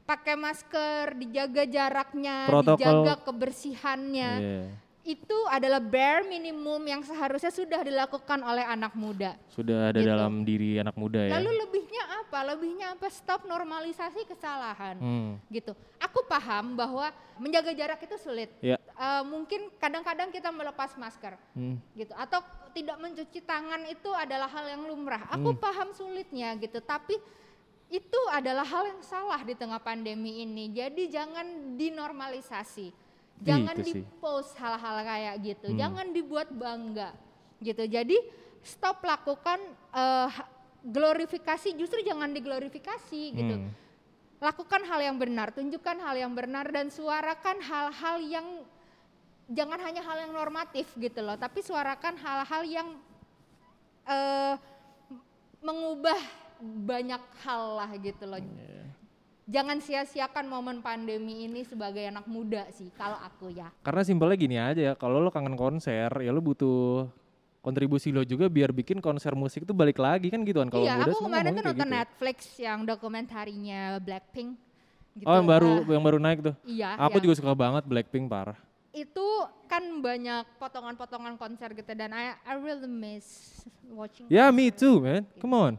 [0.06, 2.76] pakai masker dijaga jaraknya Protokol.
[2.78, 4.64] dijaga kebersihannya Iya.
[5.02, 10.06] Itu adalah bare minimum yang seharusnya sudah dilakukan oleh anak muda Sudah ada Gitu.
[10.08, 11.42] dalam diri anak muda ya.
[11.42, 15.32] lalu lebihnya apa lebihnya apa stop normalisasi kesalahan Hmm.
[15.50, 15.74] gitu.
[15.98, 18.54] Aku paham bahwa menjaga jarak itu sulit.
[18.62, 18.78] Ya.
[18.78, 21.82] Eh, mungkin kadang-kadang kita melepas masker, Hmm.
[21.94, 22.14] gitu.
[22.14, 22.38] Atau
[22.72, 25.26] tidak mencuci tangan itu adalah hal yang lumrah.
[25.30, 27.18] Aku paham sulitnya gitu, tapi
[27.90, 30.70] itu adalah hal yang salah di tengah pandemi ini.
[30.70, 31.44] Jadi jangan
[31.76, 33.11] dinormalisasi.
[33.42, 33.94] Jangan Itu sih.
[34.06, 35.68] di-post hal-hal kayak gitu.
[35.74, 35.78] Hmm.
[35.78, 37.10] Jangan dibuat bangga
[37.58, 37.84] gitu.
[37.90, 38.18] Jadi
[38.62, 39.58] stop lakukan
[39.94, 40.50] ha-
[40.82, 43.56] glorifikasi justru jangan diglorifikasi gitu.
[43.58, 43.70] Hmm.
[44.42, 48.48] Lakukan hal yang benar, tunjukkan hal yang benar dan suarakan hal-hal yang
[49.50, 52.88] jangan hanya hal yang normatif gitu loh, tapi suarakan hal-hal yang
[54.02, 54.56] eh
[55.62, 56.18] mengubah
[56.62, 58.42] banyak hal lah gitu loh.
[58.42, 58.86] Iya.
[59.52, 63.68] Jangan sia-siakan momen pandemi ini sebagai anak muda sih kalau aku ya.
[63.84, 67.12] Karena simpelnya gini aja ya, kalau lo kangen konser, ya lo butuh
[67.60, 70.72] kontribusi lo juga biar bikin konser musik itu balik lagi kan gitu kan.
[70.72, 71.98] Kalau iya, muda aku kemarin tuh nonton gitu.
[72.00, 74.56] Netflix yang dokumentarinya Blackpink.
[75.20, 75.28] Gitu.
[75.28, 76.56] Oh yang baru, Eh, yang baru naik tuh.
[76.64, 76.96] iya.
[76.96, 78.56] Aku yang- juga suka banget Blackpink parah.
[78.92, 79.28] itu
[79.68, 84.28] kan banyak potongan-potongan konser gitu dan I, I really miss watching.
[84.28, 84.56] Ya konser.
[84.56, 85.74] me too man, come on.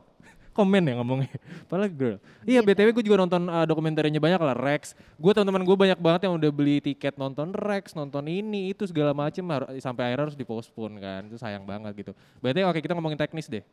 [0.52, 1.32] Komen ya ngomongnya,
[1.68, 2.16] padahal girl.
[2.44, 2.68] Iya Gitu.
[2.68, 4.92] BTW gue juga nonton uh, dokumenternya banyak lah Rex.
[5.16, 9.16] Gue teman-teman gue banyak banget yang udah beli tiket nonton Rex, nonton ini itu segala
[9.16, 11.20] macem harus sampai akhirnya harus dipostpone kan.
[11.26, 12.12] Itu sayang banget gitu.
[12.44, 13.64] Berarti oke kita ngomongin teknis deh.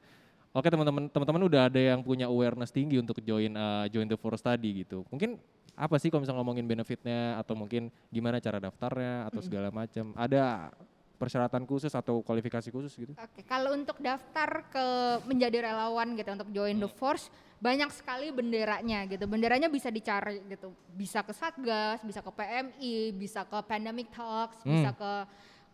[0.49, 4.41] Oke teman-teman teman-teman udah ada yang punya awareness tinggi untuk join uh, join the force
[4.41, 5.05] tadi gitu.
[5.13, 5.37] Mungkin
[5.77, 10.15] apa sih kalau misalnya ngomongin benefitnya atau mungkin gimana cara daftarnya atau segala macam.
[10.17, 10.73] Ada
[11.19, 13.12] persyaratan khusus atau kualifikasi khusus gitu?
[13.19, 14.86] Oke, kalau untuk daftar ke
[15.27, 17.27] menjadi relawan gitu untuk join the force
[17.60, 19.27] banyak sekali benderanya gitu.
[19.27, 20.71] Benderanya bisa dicari gitu.
[20.95, 24.79] Bisa ke Satgas, bisa ke PMI, bisa ke Pandemic Talks, Hmm.
[24.79, 25.12] bisa ke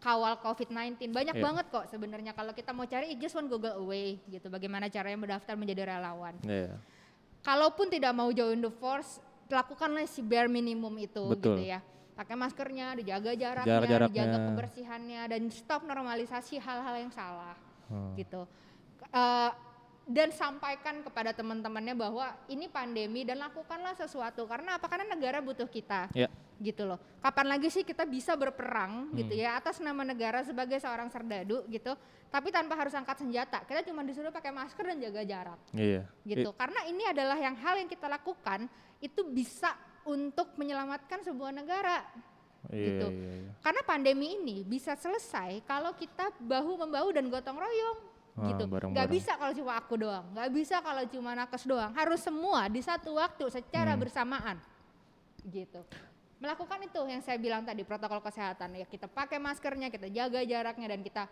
[0.02, 1.14] kawal COVID-19.
[1.14, 1.44] Banyak Iya.
[1.46, 4.50] banget kok sebenarnya kalau kita mau cari just one Google away gitu.
[4.50, 6.36] Bagaimana caranya mendaftar menjadi relawan.
[6.42, 6.74] Iya.
[7.46, 9.22] kalaupun tidak mau join the force,
[9.54, 11.62] lakukanlah si bare minimum itu Betul.
[11.62, 11.80] gitu ya.
[12.16, 14.08] Pakai maskernya, dijaga jaraknya, Jarak-jaraknya.
[14.24, 18.16] dijaga kebersihannya dan stop normalisasi hal-hal yang salah Hmm.
[18.16, 18.48] gitu.
[19.12, 19.52] Eh,
[20.06, 24.86] dan sampaikan kepada teman-temannya bahwa ini pandemi dan lakukanlah sesuatu karena apa?
[24.86, 26.08] Karena negara butuh kita.
[26.14, 26.30] Ya.
[26.56, 27.02] Gitu loh.
[27.20, 29.44] Kapan lagi sih kita bisa berperang gitu Hmm.
[29.44, 31.98] ya atas nama negara sebagai seorang serdadu gitu,
[32.32, 33.66] tapi tanpa harus angkat senjata.
[33.66, 36.08] Kita cuma disuruh pakai masker dan jaga jarak Iya.
[36.24, 42.06] gitu karena ini adalah yang hal yang kita lakukan itu bisa untuk menyelamatkan sebuah negara.
[42.66, 43.08] Iya, gitu.
[43.14, 43.52] iya, iya.
[43.62, 48.00] karena pandemi ini bisa selesai kalau kita bahu membahu dan gotong royong.
[48.36, 48.66] Ah, gitu.
[48.66, 48.92] Bareng-bareng.
[48.98, 50.26] nggak bisa kalau cuma aku doang.
[50.34, 51.92] Nggak bisa kalau cuma nakes doang.
[51.94, 54.02] Harus semua di satu waktu secara Hmm.
[54.02, 54.58] bersamaan.
[55.46, 55.82] Gitu.
[56.42, 58.76] Melakukan itu yang saya bilang tadi protokol kesehatan.
[58.76, 61.24] Ya kita pakai maskernya kita jaga jaraknya dan kita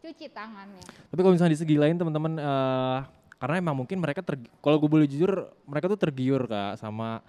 [0.00, 0.82] cuci tangannya.
[1.12, 2.98] Tapi kalau misalnya di segi lain teman-teman, eh,
[3.36, 7.20] karena emang mungkin mereka, ter, kalau gue boleh jujur, mereka tuh tergiur kak sama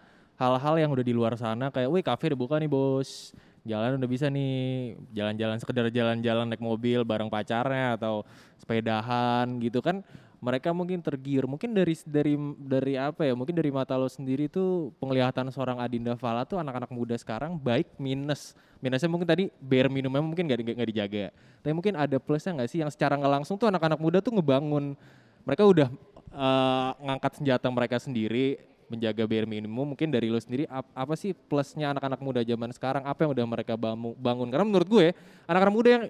[0.41, 4.09] hal-hal yang udah di luar sana kayak, wih kafe udah buka nih bos, jalan udah
[4.09, 8.25] bisa nih, jalan-jalan sekedar jalan-jalan naik mobil bareng pacarnya atau
[8.57, 10.01] sepedahan gitu kan.
[10.41, 13.37] Mereka mungkin tergiur, mungkin dari dari dari apa ya?
[13.37, 17.93] Mungkin dari mata lo sendiri tuh penglihatan seorang Adinda Fala tuh anak-anak muda sekarang baik
[18.01, 18.57] minus.
[18.81, 21.25] Minusnya mungkin tadi bare minumnya mungkin nggak di- nggak dijaga.
[21.61, 24.97] Tapi mungkin ada plusnya nggak sih yang secara nggak langsung tuh anak-anak muda tuh ngebangun
[25.45, 25.93] mereka udah
[26.33, 31.31] eh, ngangkat senjata mereka sendiri menjaga bare minimum mungkin dari lo sendiri ap- apa sih
[31.31, 33.07] plusnya anak-anak muda zaman sekarang?
[33.07, 33.79] Apa yang udah mereka
[34.19, 34.51] bangun?
[34.51, 35.07] Karena menurut gue
[35.47, 36.03] anak-anak muda yang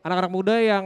[0.00, 0.84] anak-anak muda yang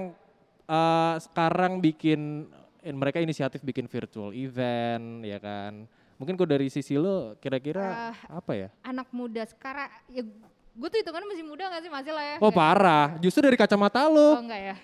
[0.65, 2.49] eh, sekarang bikin
[2.81, 5.85] eh, mereka inisiatif bikin virtual event ya kan?
[6.17, 8.69] Mungkin kok dari sisi lo kira-kira apa ya?
[8.85, 10.25] anak muda sekarang ya
[10.71, 12.37] gue tuh hitungannya masih muda gak sih masih lah ya?
[12.41, 13.17] Oh parah.
[13.21, 14.37] Justru dari kacamata lo.
[14.37, 14.77] Oh enggak ya.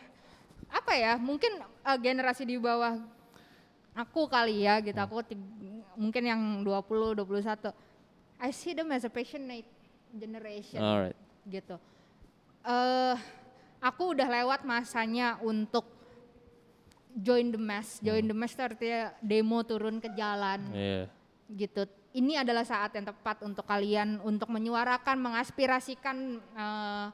[0.68, 1.12] Apa ya?
[1.16, 3.00] Mungkin eh, generasi di bawah
[3.96, 5.00] aku kali ya gitu.
[5.00, 5.40] Aku ti-
[5.96, 7.72] mungkin yang 20, 21.
[8.36, 9.64] I see them as a passionate
[10.12, 11.16] generation alright
[11.48, 11.80] gitu.
[12.62, 13.16] Eh
[13.80, 15.88] aku udah lewat masanya untuk
[17.16, 17.96] join the mass.
[18.04, 21.08] Join the mass artinya demo turun ke jalan Iya.
[21.48, 21.88] gitu.
[22.12, 26.16] Ini adalah saat yang tepat untuk kalian untuk menyuarakan, mengaspirasikan
[26.52, 27.06] eh,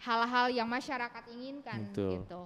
[0.00, 2.10] hal-hal yang masyarakat inginkan Betul.
[2.18, 2.40] gitu.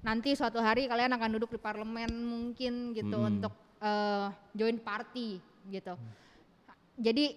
[0.00, 3.30] Nanti suatu hari kalian akan duduk di parlemen mungkin gitu Mm-mm.
[3.36, 5.36] untuk eh, join party
[5.68, 5.94] gitu.
[6.96, 7.36] Jadi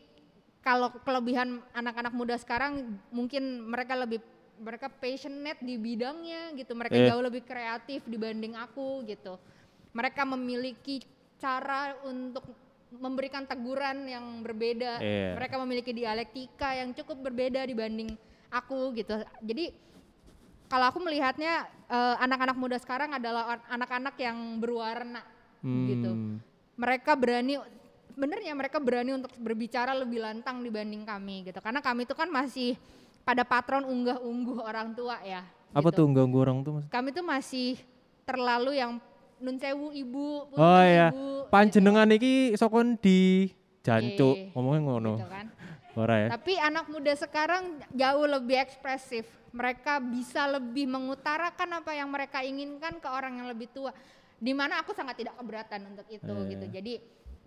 [0.64, 4.24] kalau kelebihan anak-anak muda sekarang mungkin mereka lebih
[4.64, 6.72] mereka passionate di bidangnya gitu.
[6.72, 7.08] Mereka Eh.
[7.12, 9.36] jauh lebih kreatif dibanding aku gitu.
[9.92, 11.04] Mereka memiliki
[11.36, 12.48] cara untuk
[12.94, 15.04] memberikan teguran yang berbeda.
[15.04, 15.36] Iya.
[15.36, 18.16] Mereka memiliki dialektika yang cukup berbeda dibanding
[18.54, 19.20] aku gitu.
[19.42, 19.74] Jadi
[20.74, 25.22] kalau aku melihatnya eh, anak-anak muda sekarang adalah anak-anak yang berwarna
[25.62, 26.10] gitu.
[26.10, 26.42] Hmm.
[26.74, 27.62] Mereka berani
[28.18, 31.62] benernya mereka berani untuk berbicara lebih lantang dibanding kami gitu.
[31.62, 32.74] Karena kami itu kan masih
[33.22, 35.46] pada patron unggah-ungguh orang tua ya.
[35.78, 36.10] Apa gitu.
[36.10, 36.86] tuh ganggu orang tuh mas?
[36.90, 37.78] Kami tuh masih
[38.26, 38.98] terlalu yang
[39.38, 43.52] nun sewu ibu, punten Oh iya, ibu, panjenengan iki sokon di
[43.84, 45.14] jancuk, Iya, ngomongnya ngono.
[45.20, 45.46] gitu kan.
[45.94, 46.28] Ora ya?
[46.34, 49.26] Tapi anak muda sekarang jauh lebih ekspresif.
[49.54, 53.94] Mereka bisa lebih mengutarakan apa yang mereka inginkan ke orang yang lebih tua.
[54.42, 56.50] Di mana aku sangat tidak keberatan untuk itu Iya.
[56.50, 56.66] gitu.
[56.74, 56.94] Jadi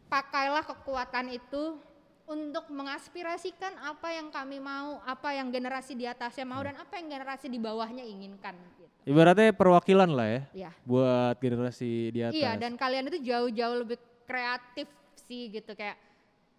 [0.07, 1.83] pakailah kekuatan itu
[2.27, 7.07] untuk mengaspirasikan apa yang kami mau, apa yang generasi di atasnya mau dan apa yang
[7.11, 8.55] generasi di bawahnya inginkan.
[8.79, 8.87] Gitu.
[9.07, 10.71] Ibaratnya perwakilan lah ya, Ya.
[10.83, 12.35] buat generasi di atas.
[12.35, 15.95] Iya dan kalian itu jauh-jauh lebih kreatif sih gitu kayak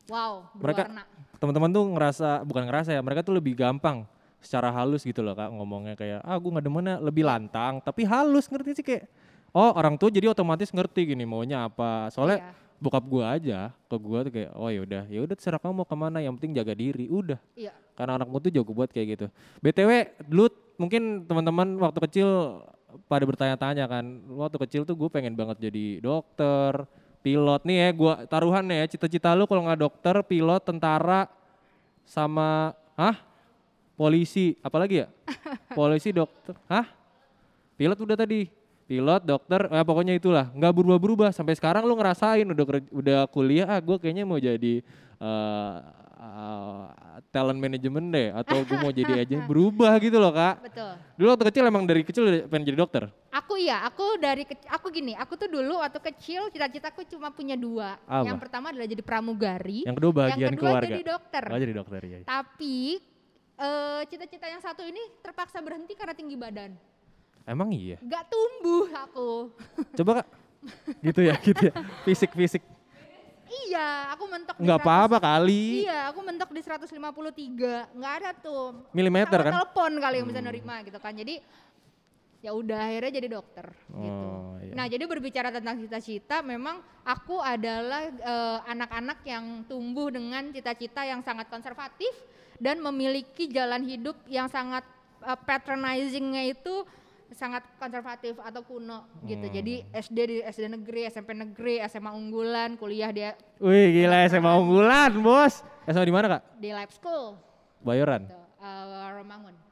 [0.08, 1.04] wow Mereka- berwarna.
[1.38, 4.06] Teman-teman tuh ngerasa bukan ngerasa ya mereka tuh lebih gampang
[4.38, 8.46] secara halus gitu loh kak ngomongnya kayak ah gue nggak demennya lebih lantang tapi halus
[8.48, 9.10] ngerti sih kayak
[9.52, 12.54] oh orang tua jadi otomatis ngerti gini maunya apa soalnya Iya.
[12.78, 15.88] bokap gue aja ke gue tuh kayak oh ya udah ya udah terserah kamu mau
[15.90, 17.74] ke mana yang penting jaga diri udah Iya.
[17.98, 19.26] karena anakmu tuh jago buat kayak gitu
[19.60, 19.92] btw
[20.30, 20.46] dulu
[20.78, 22.30] mungkin teman-teman waktu kecil
[23.10, 26.86] pada bertanya-tanya kan waktu kecil tuh gue pengen banget jadi dokter
[27.22, 27.62] pilot.
[27.68, 31.28] Nih ya gua taruhan ya cita-cita lu kalau nggak dokter pilot tentara
[32.08, 33.18] sama ah
[34.00, 34.56] polisi.
[34.62, 35.08] Apalagi ya?
[35.78, 36.56] Polisi dokter.
[36.70, 36.86] Hah?
[37.76, 38.50] Pilot udah tadi.
[38.88, 40.48] Pilot dokter eh, pokoknya itulah.
[40.56, 41.30] Nggak berubah-berubah.
[41.36, 44.82] Sampai sekarang lu ngerasain udah udah kuliah ah gue kayaknya mau jadi
[45.20, 45.76] eh,
[46.30, 46.86] eh,
[47.28, 50.92] talent management deh atau gue mau jadi aja berubah gitu loh kak Betul.
[51.16, 54.66] dulu waktu kecil emang dari kecil udah pengen jadi dokter Aku iya, aku dari kec-
[54.66, 57.96] aku gini, aku tuh dulu waktu kecil cita-citaku cuma punya dua.
[58.02, 58.26] Apa?
[58.26, 61.44] Yang pertama adalah jadi pramugari, yang kedua bagian yang kedua keluarga jadi dokter.
[61.46, 62.78] oh jadi dokter ya Tapi
[63.56, 66.74] eh, cita-cita yang satu ini terpaksa berhenti karena tinggi badan.
[67.46, 69.30] emang iya Gak tumbuh aku.
[69.94, 70.28] coba kak
[71.08, 72.64] gitu ya gitu ya fisik fisik
[73.68, 77.98] iya, aku mentok di nggak 100 apa-apa kali Iya, aku mentok di 153.
[77.98, 78.66] Nggak ada tuh.
[78.92, 81.14] milimeter kan telepon kali yang bisa nerima gitu kan.
[81.16, 81.40] Jadi
[82.38, 84.28] ya udah akhirnya jadi dokter gitu.
[84.30, 84.74] Oh, iya.
[84.78, 91.26] Nah, jadi berbicara tentang cita-cita memang aku adalah eh, anak-anak yang tumbuh dengan cita-cita yang
[91.26, 92.14] sangat konservatif
[92.62, 94.86] dan memiliki jalan hidup yang sangat
[95.26, 96.86] eh, patronizingnya itu
[97.36, 99.48] sangat konservatif atau kuno gitu.
[99.48, 99.56] Hmm.
[99.56, 103.28] Jadi SD di SD negeri, SMP negeri, SMA unggulan, kuliah di
[103.60, 105.64] Wih gila SMA unggulan bos.
[105.88, 106.42] SMA di mana kak?
[106.60, 107.36] di lab school
[107.84, 108.28] Bayoran.
[108.28, 109.67] gitu, eh, Romangun.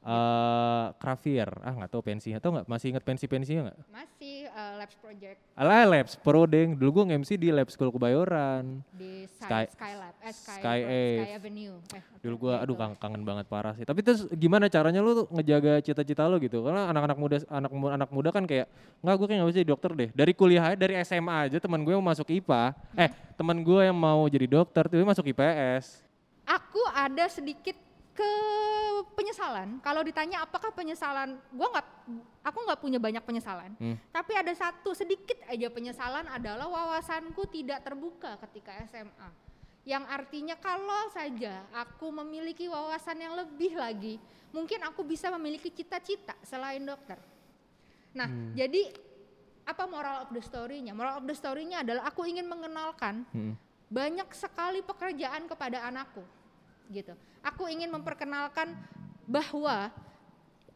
[0.00, 1.52] Eh Kravier.
[1.60, 2.64] Ah nggak tahu pensi atau nggak?
[2.64, 3.78] Masih inget pensi pensinya nggak?
[3.92, 6.72] Masih eh, labs project Alah Labs Pro deng.
[6.72, 8.80] Dulu gue nge-MC di Lab School Kebayoran.
[8.90, 10.78] di Sky, Sky- Skylab, eh, Sky, Sky?
[10.80, 11.04] Ave.
[11.20, 11.76] Sky Avenue.
[11.92, 12.02] Eh?
[12.20, 13.84] Dulu gue Ya, aduh kangen, kangen banget parah sih.
[13.84, 16.64] Tapi terus gimana caranya lu ngejaga cita-cita lu gitu?
[16.64, 18.72] Karena anak-anak muda anak anak muda kan kayak
[19.04, 20.08] nggak gue kayak nggak bisa jadi dokter deh.
[20.16, 22.72] Dari kuliah aja dari SMA aja teman gue yang masuk IPA.
[22.96, 26.00] Eh teman gue yang mau jadi dokter tuh masuk IPS.
[26.48, 27.76] Aku ada sedikit
[28.14, 28.32] ke
[29.14, 29.78] penyesalan.
[29.80, 31.86] Kalau ditanya apakah penyesalan, gua nggak,
[32.44, 33.72] aku nggak punya banyak penyesalan.
[33.78, 33.96] Hmm.
[34.10, 39.30] Tapi ada satu sedikit aja penyesalan adalah wawasanku tidak terbuka ketika SMA.
[39.88, 44.20] Yang artinya kalau saja aku memiliki wawasan yang lebih lagi,
[44.52, 47.16] mungkin aku bisa memiliki cita-cita selain dokter.
[48.12, 48.90] Nah, jadi
[49.64, 50.92] apa moral of the story-nya?
[50.92, 53.54] Moral of the story-nya adalah aku ingin mengenalkan Hmm.
[53.88, 56.22] banyak sekali pekerjaan kepada anakku
[56.90, 57.14] gitu.
[57.40, 58.74] Aku ingin memperkenalkan
[59.24, 59.88] bahwa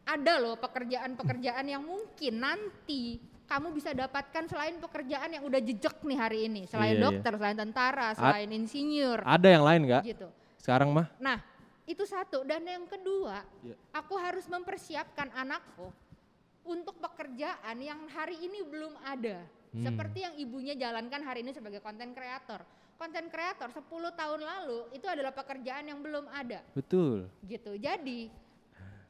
[0.05, 6.17] ada loh pekerjaan-pekerjaan yang mungkin nanti kamu bisa dapatkan selain pekerjaan yang udah jejak nih
[6.17, 7.07] hari ini, selain Iya, iya.
[7.13, 10.03] dokter, selain tentara, selain insinyur Ada yang lain nggak?
[10.09, 10.29] gitu.
[10.57, 11.13] Sekarang mah?
[11.21, 11.45] Nah,
[11.85, 13.77] itu satu dan yang kedua, Iya.
[13.93, 15.93] aku harus mempersiapkan anakku
[16.65, 19.45] untuk pekerjaan yang hari ini belum ada.
[19.77, 19.85] Hmm.
[19.85, 22.65] Seperti yang ibunya jalankan hari ini sebagai konten kreator.
[22.95, 27.27] Konten kreator 10 tahun lalu itu adalah pekerjaan yang belum ada Betul.
[27.43, 27.75] gitu.
[27.75, 28.31] Jadi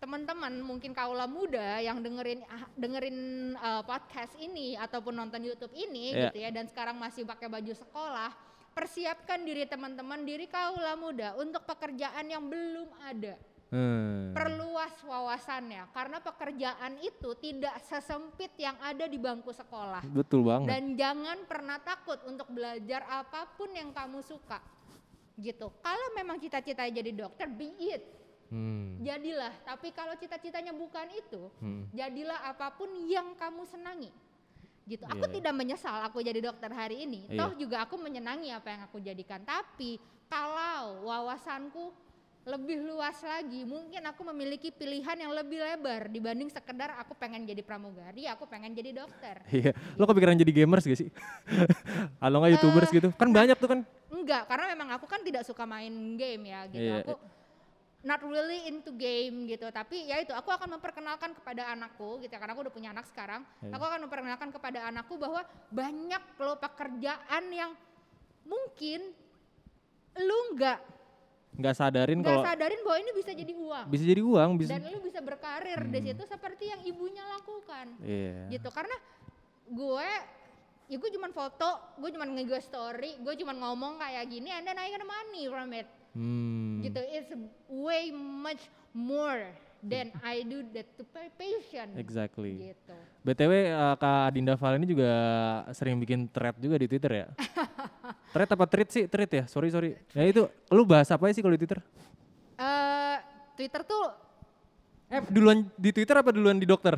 [0.00, 3.18] teman-teman mungkin kaula muda yang dengerin ah, dengerin
[3.56, 6.28] uh, podcast ini ataupun nonton YouTube ini Iya.
[6.28, 8.28] gitu ya dan sekarang masih pakai baju sekolah,
[8.76, 13.36] persiapkan diri teman-teman diri kaula muda untuk pekerjaan yang belum ada.
[13.74, 14.30] Hmm.
[14.30, 20.06] Perluas wawasannya karena pekerjaan itu tidak sesempit yang ada di bangku sekolah.
[20.14, 20.70] Betul banget.
[20.70, 24.62] Dan jangan pernah takut untuk belajar apa pun yang kamu suka.
[25.34, 25.66] Gitu.
[25.82, 28.02] Kalau memang cita-citanya jadi dokter, be it.
[28.54, 29.02] Hmm.
[29.02, 29.50] Jadilah.
[29.66, 31.90] Tapi kalau cita-citanya bukan itu, Hmm.
[31.90, 34.14] jadilah apa pun yang kamu senangi.
[34.86, 35.02] Gitu.
[35.02, 35.34] Aku Iya, iya.
[35.42, 37.26] tidak menyesal aku jadi dokter hari ini.
[37.26, 37.40] Iya.
[37.42, 39.42] Toh juga aku menyenangi apa yang aku jadikan.
[39.42, 39.98] Tapi
[40.30, 42.03] kalau wawasanku
[42.44, 47.64] lebih luas lagi, mungkin aku memiliki pilihan yang lebih lebar dibanding sekedar aku pengen jadi
[47.64, 49.40] pramugari, aku pengen jadi dokter.
[49.54, 51.08] Iya, lo kepikiran jadi gamers gak sih?
[52.20, 53.80] Kalau nggak youtubers Eh, gitu, kan banyak tuh kan.
[54.12, 56.84] Enggak, karena memang aku kan tidak suka main game ya gitu.
[56.84, 57.16] Iya, Aku
[58.04, 62.36] not really into game gitu tapi ya itu aku akan memperkenalkan kepada anakku gitu ya,
[62.36, 63.72] karena aku udah punya anak sekarang Iya.
[63.72, 65.40] aku akan memperkenalkan kepada anakku bahwa
[65.72, 67.72] banyak loh pekerjaan yang
[68.44, 69.08] mungkin
[70.20, 70.78] lu nggak
[71.54, 74.70] Nggak sadarin nggak kalau sadarin bahwa ini bisa jadi uang bisa jadi uang, bisa.
[74.74, 76.06] dan lu bisa berkarir di Hmm.
[76.10, 78.50] situ seperti yang ibunya lakukan Iya.
[78.50, 78.96] gitu karena
[79.64, 80.08] gue
[80.84, 84.76] ya gue cuman foto gue cuman nge story gue cuman ngomong kayak gini and then
[84.76, 86.82] I get money from it Hmm.
[86.82, 87.30] gitu it's
[87.70, 89.46] way much more
[89.84, 92.72] than I do that to pay patient Exactly.
[92.72, 95.10] gitu BTW eh, Kak Dinda Val ini juga
[95.72, 97.26] sering bikin thread juga di Twitter ya.
[98.36, 99.04] thread apa tweet sih?
[99.08, 99.44] Tweet ya?
[99.48, 99.96] Sorry sorry.
[100.12, 101.80] Ya itu, lu bahas apa sih kalau di Twitter?
[102.54, 103.16] eh
[103.54, 104.04] Twitter tuh
[105.08, 106.96] Eh duluan di Twitter apa duluan di dokter?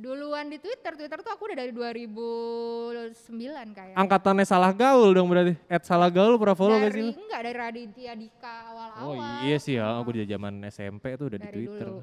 [0.00, 3.20] Duluan di Twitter Twitter tuh aku udah dari 2009
[3.70, 5.54] kayak Angkatannya salah gaul dong berarti.
[5.66, 8.68] At salah gaul pernah follow gak sih dari enggak dari Raditya Dika Oh
[9.12, 11.86] awal-awal iya sih ya, aku di zaman SMP tuh udah di Dari Twitter.
[11.86, 12.02] dulu.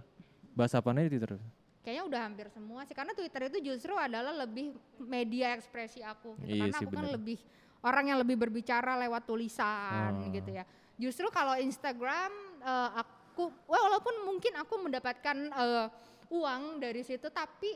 [0.53, 1.41] Bahas apaan aja di Twitter?
[1.79, 6.51] kayaknya udah hampir semua sih karena Twitter itu justru adalah lebih media ekspresi aku gitu
[6.51, 7.15] Iya karena sih, aku kan bener.
[7.15, 7.37] lebih
[7.79, 10.27] orang yang lebih berbicara lewat tulisan Oh.
[10.27, 10.67] gitu ya
[10.99, 12.27] justru kalau Instagram
[12.59, 15.85] eh, aku walaupun mungkin aku mendapatkan eh,
[16.29, 17.71] uang dari situ tapi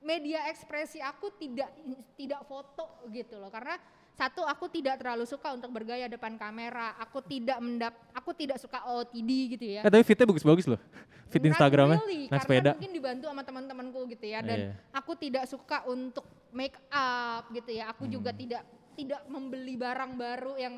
[0.00, 1.72] media ekspresi aku tidak
[2.14, 3.80] tidak foto gitu loh karena
[4.14, 8.84] satu aku tidak terlalu suka untuk bergaya depan kamera aku tidak mendap aku tidak suka
[8.84, 10.78] OOTD gitu ya Eh tapi fitnya bagus-bagus loh.
[11.26, 12.70] Fit Not Instagramnya, really, naik karena sepeda.
[12.78, 14.72] mungkin dibantu sama teman-temanku gitu ya dan Iya.
[14.94, 16.22] aku tidak suka untuk
[16.54, 18.38] make up gitu ya aku juga Hmm.
[18.38, 18.62] tidak
[18.94, 20.74] tidak membeli barang baru yang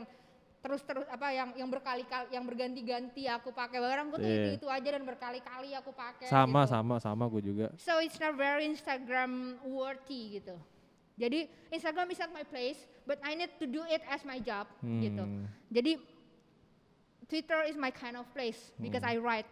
[0.66, 4.34] terus terus apa yang yang berkali-kali yang berganti-ganti aku pakai barangku tuh Iya.
[4.50, 6.74] itu, itu aja dan berkali-kali aku pakai Sama gitu.
[6.74, 7.66] sama sama gue juga.
[7.78, 9.30] so it's not very Instagram
[9.62, 10.58] worthy gitu
[11.14, 12.76] jadi Instagram is not my place
[13.06, 15.46] but I need to do it as my job gitu Hmm.
[15.70, 16.02] jadi
[17.24, 19.12] Twitter is my kind of place because Hmm.
[19.12, 19.50] I write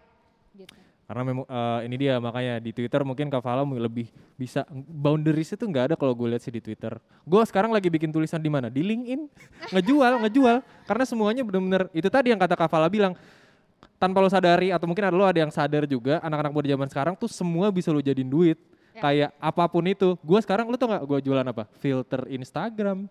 [0.53, 4.09] gitu Karena memang eh, ini dia makanya di Twitter mungkin Kak Fala lebih
[4.41, 6.97] bisa boundaries itu nggak ada kalau gue lihat sih di Twitter.
[7.29, 8.73] Gue sekarang lagi bikin tulisan di mana?
[8.73, 9.21] Di LinkedIn.
[9.77, 10.57] ngejual, ngejual.
[10.89, 13.13] Karena semuanya benar-benar itu tadi yang kata Kak Fala bilang
[14.01, 17.15] tanpa lo sadari atau mungkin ada lo ada yang sadar juga anak-anak muda zaman sekarang
[17.17, 18.57] tuh semua bisa lo jadiin duit.
[18.95, 19.01] Ya.
[19.05, 20.17] Kayak apa pun itu.
[20.25, 21.69] Gue sekarang lo tau gak gue jualan apa?
[21.83, 23.11] Filter Instagram.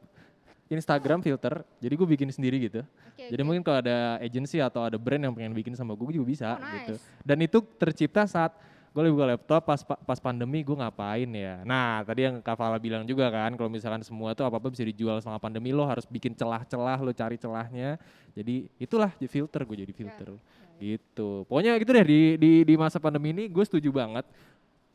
[0.74, 2.82] Instagram filter, jadi gue bikin sendiri gitu.
[2.84, 6.28] Oke, Jadi mungkin kalau ada agency atau ada brand yang pengen bikin sama gue juga
[6.28, 6.74] bisa Oh, nice.
[6.82, 6.94] gitu.
[7.22, 8.54] Dan itu tercipta saat
[8.94, 11.66] gue buka laptop pas pas pandemi gue ngapain ya.
[11.66, 15.18] Nah tadi yang Kak Fala bilang juga kan kalau misalkan semua tuh apa-apa bisa dijual
[15.18, 17.98] selama pandemi lo harus bikin celah-celah lo cari celahnya.
[18.38, 20.38] Jadi itulah di filter gue jadi filter
[20.78, 21.42] gitu.
[21.50, 24.30] Pokoknya gitu deh di di di masa pandemi ini gue setuju banget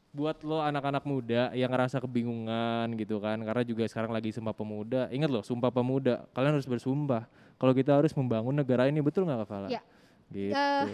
[0.08, 5.06] buat lo anak-anak muda yang ngerasa kebingungan gitu kan karena juga sekarang lagi sumpah pemuda
[5.12, 7.28] ingat loh sumpah pemuda kalian harus bersumpah
[7.60, 9.68] kalau kita harus membangun negara ini betul nggak Kak Fala?
[9.68, 9.82] Ya.
[10.32, 10.84] gitu Eh,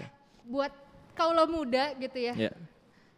[0.50, 0.72] buat
[1.14, 2.35] kaulah muda gitu ya.
[2.35, 2.53] ya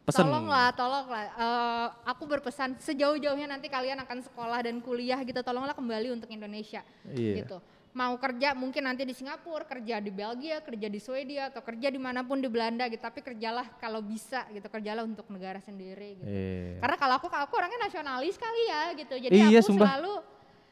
[0.07, 1.25] pesan Tolonglah, tolonglah.
[1.35, 5.43] Eh, aku berpesan sejauh-jauhnya nanti kalian akan sekolah dan kuliah gitu.
[5.43, 6.87] Tolonglah kembali untuk Indonesia.
[7.11, 7.43] Iya.
[7.43, 7.59] Gitu.
[7.97, 11.97] Mau kerja mungkin nanti di Singapura, kerja di Belgia, kerja di Swedia atau kerja di
[11.97, 13.01] mana pun di Belanda gitu.
[13.01, 14.69] Tapi kerjalah kalau bisa gitu.
[14.69, 16.29] Kerjalah untuk negara sendiri gitu.
[16.29, 16.85] Iya.
[16.85, 19.15] Karena kalau aku, aku orangnya nasionalis kali ya gitu.
[19.17, 19.89] Jadi Iya, aku sumpah.
[19.89, 20.13] selalu,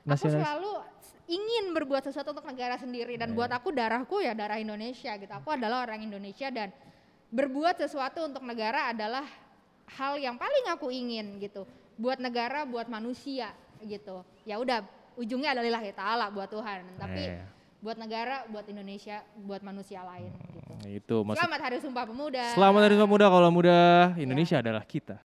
[0.04, 0.72] aku selalu
[1.24, 3.36] ingin berbuat sesuatu untuk negara sendiri dan Iya.
[3.40, 5.32] buat aku darahku ya darah Indonesia gitu.
[5.32, 6.76] Aku adalah orang Indonesia dan
[7.32, 9.24] berbuat sesuatu untuk negara adalah
[9.96, 11.64] hal yang paling aku ingin gitu.
[11.96, 13.48] Buat negara, buat manusia
[13.80, 14.28] gitu.
[14.44, 14.84] Ya udah,
[15.16, 16.80] ujungnya adalah lillahi taala buat Tuhan.
[16.96, 17.44] Tapi Iya.
[17.80, 20.72] buat negara, buat Indonesia, buat manusia lain gitu.
[20.88, 22.44] itu maksud Selamat Hari Sumpah Pemuda.
[22.56, 23.76] selamat hari Sumpah muda kalau muda
[24.16, 25.20] Indonesia adalah kita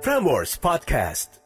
[0.00, 1.41] Frameworks Podcast.